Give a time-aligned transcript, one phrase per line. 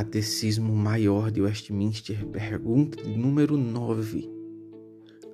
[0.00, 4.30] Catecismo Maior de Westminster, pergunta número 9.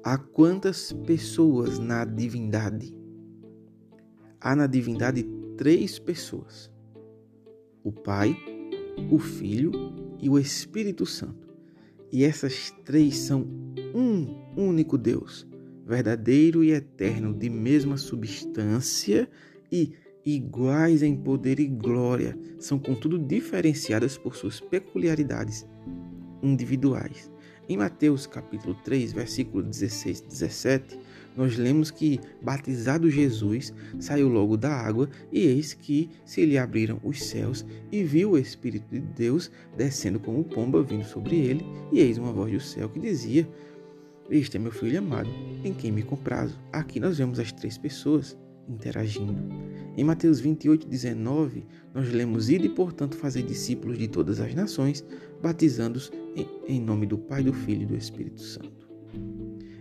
[0.03, 2.93] Há quantas pessoas na divindade?
[4.41, 5.23] Há na divindade
[5.57, 6.69] três pessoas:
[7.85, 8.37] o Pai,
[9.09, 9.71] o Filho
[10.19, 11.49] e o Espírito Santo.
[12.11, 13.47] E essas três são
[13.95, 15.47] um único Deus,
[15.87, 19.31] verdadeiro e eterno, de mesma substância
[19.71, 19.93] e
[20.27, 25.65] iguais em poder e glória, são contudo diferenciadas por suas peculiaridades
[26.43, 27.31] individuais.
[27.69, 30.99] Em Mateus capítulo 3, versículo 16 e 17,
[31.37, 37.01] nós lemos que, batizado Jesus, saiu logo da água, e eis que se lhe abriram
[37.05, 42.01] os céus, e viu o Espírito de Deus descendo como pomba vindo sobre ele, e
[42.01, 43.49] eis uma voz do céu que dizia:
[44.31, 45.31] Este é meu filho amado,
[45.63, 46.59] em quem me comprazo.
[46.73, 48.37] Aqui nós vemos as três pessoas
[48.69, 49.35] interagindo.
[49.97, 55.05] Em Mateus 28, 19, nós lemos: Ide, portanto, fazer discípulos de todas as nações,
[55.43, 56.13] batizando-os
[56.69, 58.87] em nome do Pai, do Filho e do Espírito Santo.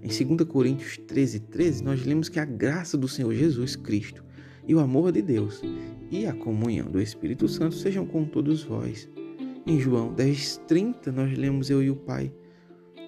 [0.01, 4.23] Em 2 Coríntios 13, 13, nós lemos que a graça do Senhor Jesus Cristo
[4.67, 5.61] e o amor de Deus
[6.11, 9.09] e a comunhão do Espírito Santo sejam com todos vós.
[9.65, 12.31] Em João 10, 30, nós lemos: Eu e o Pai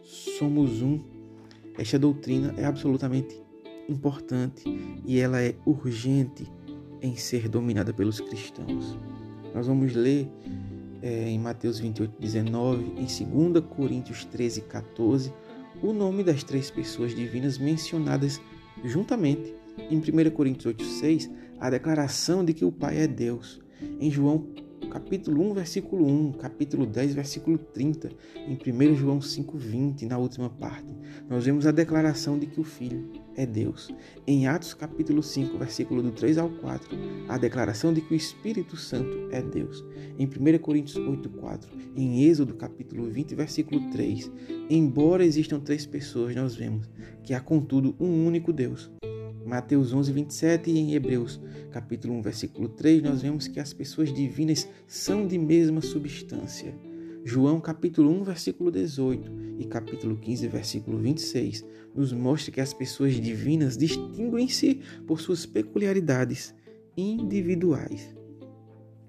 [0.04, 1.00] somos um.
[1.78, 3.40] Esta doutrina é absolutamente
[3.88, 4.64] importante
[5.06, 6.46] e ela é urgente
[7.02, 8.98] em ser dominada pelos cristãos.
[9.54, 10.28] Nós vamos ler
[11.02, 15.34] é, em Mateus 28, 19, em 2 Coríntios 13, 14,
[15.82, 18.42] o nome das três pessoas divinas mencionadas
[18.84, 19.54] juntamente.
[19.92, 23.60] Em 1 Coríntios 8, 6, a declaração de que o Pai é Deus.
[24.00, 24.48] Em João
[24.90, 28.10] capítulo 1, versículo 1, capítulo 10, versículo 30,
[28.48, 30.96] em 1 João 5, 20, na última parte,
[31.30, 33.90] nós vemos a declaração de que o Filho é Deus.
[34.26, 36.98] Em Atos capítulo 5, versículo do 3 ao 4,
[37.30, 39.86] a declaração de que o Espírito Santo é Deus.
[40.18, 44.32] Em 1 Coríntios 8, 4, em Êxodo capítulo 20, versículo 3,
[44.70, 46.90] embora existam três pessoas, nós vemos
[47.24, 48.92] que há contudo um único Deus.
[49.46, 51.40] Mateus 11, 27 e em Hebreus,
[51.72, 56.76] capítulo 1, versículo 3, nós vemos que as pessoas divinas são de mesma substância.
[57.30, 59.30] João, capítulo 1, versículo 18
[59.60, 66.56] e capítulo 15, versículo 26, nos mostra que as pessoas divinas distinguem-se por suas peculiaridades
[66.96, 68.16] individuais.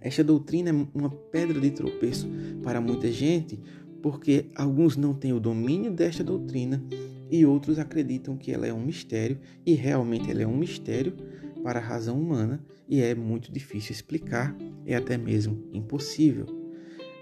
[0.01, 2.29] Esta doutrina é uma pedra de tropeço
[2.61, 3.57] para muita gente,
[4.03, 6.83] porque alguns não têm o domínio desta doutrina
[7.31, 11.15] e outros acreditam que ela é um mistério e realmente ela é um mistério
[11.63, 16.58] para a razão humana e é muito difícil explicar, é até mesmo impossível.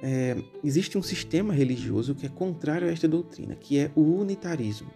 [0.03, 4.91] É, existe um sistema religioso que é contrário a esta doutrina, que é o unitarismo.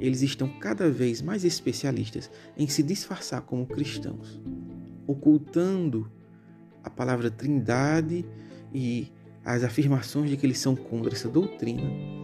[0.00, 4.40] Eles estão cada vez mais especialistas em se disfarçar como cristãos,
[5.06, 6.10] ocultando
[6.82, 8.24] a palavra trindade
[8.72, 9.12] e
[9.44, 12.16] as afirmações de que eles são contra essa doutrina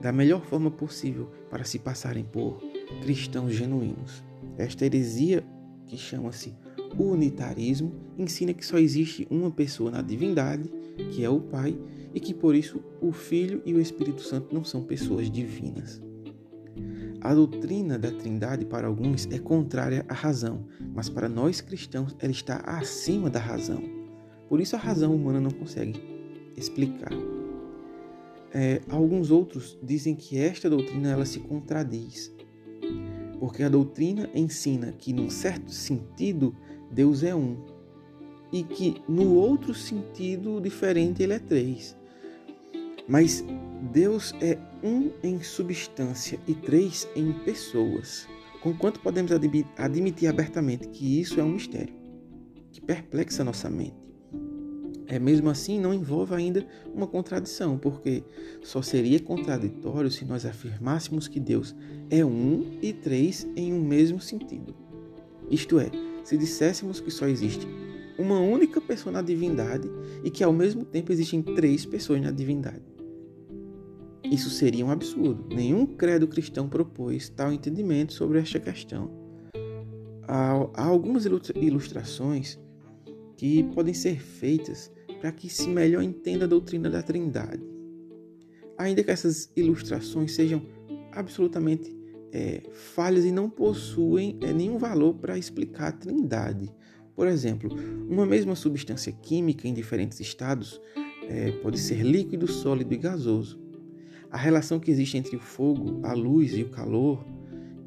[0.00, 2.62] da melhor forma possível para se passarem por
[3.02, 4.22] cristãos genuínos.
[4.56, 5.44] Esta heresia,
[5.86, 6.54] que chama-se
[6.98, 10.70] unitarismo, ensina que só existe uma pessoa na divindade,
[11.10, 11.78] que é o Pai,
[12.14, 16.00] e que por isso o Filho e o Espírito Santo não são pessoas divinas.
[17.20, 22.30] A doutrina da Trindade para alguns é contrária à razão, mas para nós cristãos ela
[22.30, 23.82] está acima da razão.
[24.48, 26.00] Por isso a razão humana não consegue
[26.56, 27.12] explicar.
[28.54, 32.32] É, alguns outros dizem que esta doutrina ela se contradiz,
[33.38, 36.54] porque a doutrina ensina que, num certo sentido,
[36.96, 37.58] Deus é um,
[38.50, 41.94] e que, no outro sentido diferente, ele é três.
[43.06, 43.44] Mas
[43.92, 48.26] Deus é um em substância e três em pessoas.
[48.62, 49.30] Conquanto podemos
[49.76, 51.94] admitir abertamente que isso é um mistério
[52.72, 54.06] que perplexa nossa mente
[55.06, 58.24] é mesmo assim não envolve ainda uma contradição, porque
[58.62, 61.74] só seria contraditório se nós afirmássemos que Deus
[62.10, 64.74] é um e três em um mesmo sentido.
[65.48, 65.90] Isto é,
[66.26, 67.68] se disséssemos que só existe
[68.18, 69.88] uma única pessoa na divindade
[70.24, 72.82] e que ao mesmo tempo existem três pessoas na divindade.
[74.24, 75.46] Isso seria um absurdo.
[75.54, 79.08] Nenhum credo cristão propôs tal entendimento sobre esta questão.
[80.26, 82.58] Há algumas ilustrações
[83.36, 84.90] que podem ser feitas
[85.20, 87.62] para que se melhor entenda a doutrina da Trindade.
[88.76, 90.60] Ainda que essas ilustrações sejam
[91.12, 91.96] absolutamente
[92.32, 96.72] é, falhas e não possuem é, nenhum valor para explicar a Trindade.
[97.14, 97.70] Por exemplo,
[98.08, 100.80] uma mesma substância química em diferentes estados
[101.28, 103.58] é, pode ser líquido, sólido e gasoso.
[104.30, 107.24] A relação que existe entre o fogo, a luz e o calor,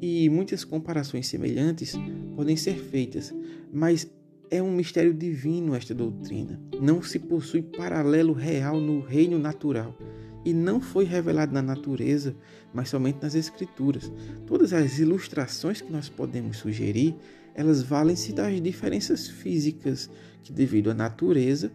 [0.00, 1.94] e muitas comparações semelhantes
[2.34, 3.34] podem ser feitas,
[3.72, 4.10] mas
[4.50, 6.60] é um mistério divino esta doutrina.
[6.80, 9.96] Não se possui paralelo real no reino natural
[10.44, 12.34] e não foi revelado na natureza,
[12.72, 14.10] mas somente nas escrituras.
[14.46, 17.14] Todas as ilustrações que nós podemos sugerir,
[17.54, 20.10] elas valem-se das diferenças físicas
[20.42, 21.70] que devido à natureza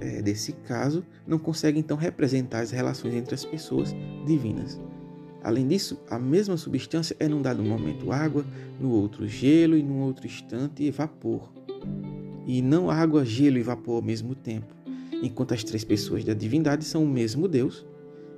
[0.00, 3.94] é, desse caso, não conseguem então representar as relações entre as pessoas
[4.26, 4.80] divinas.
[5.42, 8.44] Além disso, a mesma substância é num dado momento água,
[8.80, 11.52] no outro gelo e num outro instante vapor.
[12.46, 14.74] E não água, gelo e vapor ao mesmo tempo,
[15.22, 17.86] enquanto as três pessoas da divindade são o mesmo Deus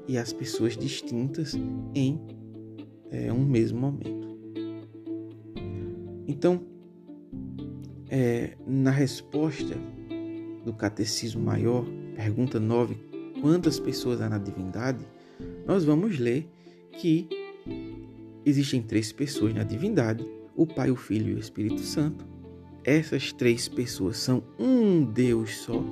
[0.09, 1.55] e as pessoas distintas
[1.95, 2.21] em
[3.11, 4.27] é, um mesmo momento.
[6.27, 6.61] Então,
[8.09, 9.77] é, na resposta
[10.65, 12.97] do Catecismo Maior, pergunta 9,
[13.41, 15.05] quantas pessoas há na divindade?
[15.67, 16.49] Nós vamos ler
[16.93, 17.29] que
[18.45, 22.27] existem três pessoas na divindade: o Pai, o Filho e o Espírito Santo.
[22.85, 25.83] Essas três pessoas são um Deus só,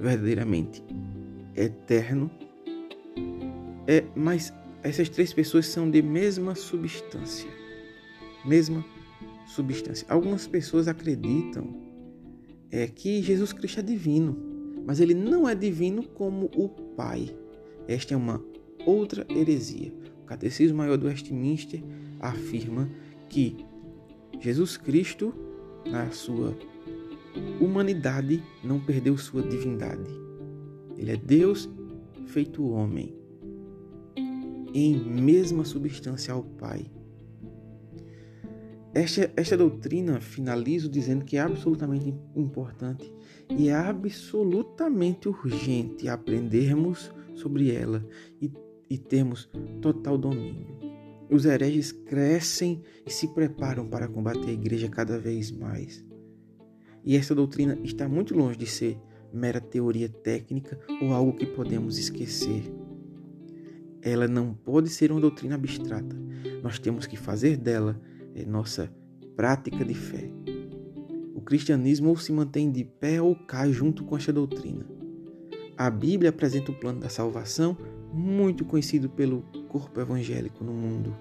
[0.00, 0.82] verdadeiramente
[1.54, 2.30] eterno.
[3.86, 4.52] É, mas
[4.82, 7.48] essas três pessoas são de mesma substância.
[8.44, 8.84] Mesma
[9.46, 10.06] substância.
[10.08, 11.86] Algumas pessoas acreditam
[12.70, 14.36] é que Jesus Cristo é divino,
[14.86, 17.34] mas ele não é divino como o Pai.
[17.86, 18.42] Esta é uma
[18.84, 19.92] outra heresia.
[20.22, 21.82] O Catecismo Maior do Westminster
[22.20, 22.90] afirma
[23.28, 23.56] que
[24.40, 25.32] Jesus Cristo,
[25.86, 26.56] na sua
[27.60, 30.10] humanidade, não perdeu sua divindade.
[30.96, 31.68] Ele é Deus
[32.26, 33.14] feito homem,
[34.78, 36.84] em mesma substância ao Pai.
[38.92, 43.10] Esta, esta doutrina finalizo dizendo que é absolutamente importante
[43.50, 48.06] e é absolutamente urgente aprendermos sobre ela
[48.40, 48.50] e,
[48.88, 49.48] e termos
[49.80, 50.66] total domínio.
[51.30, 56.04] Os hereges crescem e se preparam para combater a igreja cada vez mais.
[57.02, 58.98] E esta doutrina está muito longe de ser
[59.32, 62.85] mera teoria técnica ou algo que podemos esquecer.
[64.06, 66.16] Ela não pode ser uma doutrina abstrata.
[66.62, 68.00] Nós temos que fazer dela
[68.36, 68.88] é nossa
[69.34, 70.30] prática de fé.
[71.34, 74.86] O cristianismo ou se mantém de pé ou cai junto com esta doutrina.
[75.76, 77.76] A Bíblia apresenta o plano da salvação,
[78.12, 81.12] muito conhecido pelo corpo evangélico no mundo.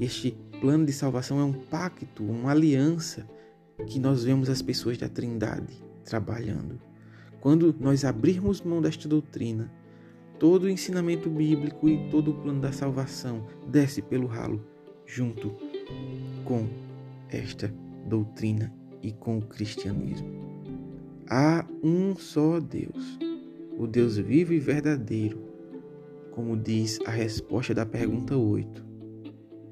[0.00, 3.28] Este plano de salvação é um pacto, uma aliança
[3.86, 6.80] que nós vemos as pessoas da Trindade trabalhando.
[7.42, 9.70] Quando nós abrirmos mão desta doutrina,
[10.40, 14.64] todo o ensinamento bíblico e todo o plano da salvação desce pelo ralo
[15.04, 15.54] junto
[16.44, 16.66] com
[17.28, 17.72] esta
[18.06, 20.28] doutrina e com o cristianismo.
[21.28, 23.18] Há um só Deus,
[23.78, 25.44] o Deus vivo e verdadeiro,
[26.30, 28.82] como diz a resposta da pergunta 8.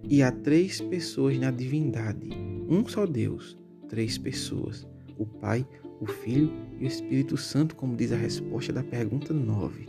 [0.04, 2.28] E há três pessoas na divindade,
[2.68, 4.86] um só Deus, três pessoas,
[5.16, 5.66] o Pai,
[5.98, 9.87] o Filho e o Espírito Santo, como diz a resposta da pergunta 9.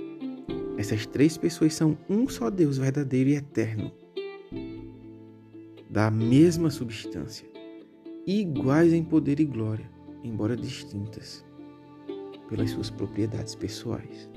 [0.79, 3.91] Essas três pessoas são um só Deus verdadeiro e eterno,
[5.89, 7.45] da mesma substância,
[8.25, 9.91] iguais em poder e glória,
[10.23, 11.45] embora distintas
[12.47, 14.29] pelas suas propriedades pessoais.